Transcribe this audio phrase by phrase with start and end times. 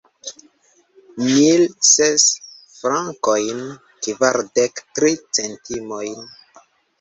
[1.25, 2.25] Mil ses
[2.77, 3.61] frankojn,
[4.09, 6.19] kvardek tri centimojn.